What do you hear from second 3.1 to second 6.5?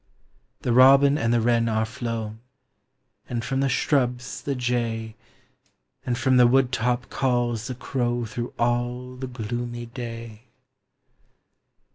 and from the shrubs the jay, And from the